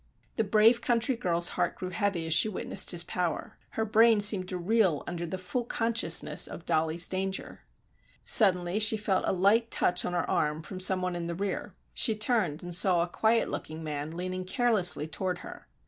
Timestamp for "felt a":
8.97-9.31